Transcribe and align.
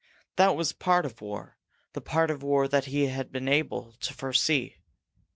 That 0.35 0.55
was 0.55 0.73
part 0.73 1.05
of 1.05 1.21
war, 1.21 1.59
the 1.93 2.01
part 2.01 2.31
of 2.31 2.41
war 2.41 2.67
that 2.67 2.85
he 2.85 3.05
had 3.05 3.31
been 3.31 3.47
able 3.47 3.93
to 3.99 4.15
foresee. 4.15 4.77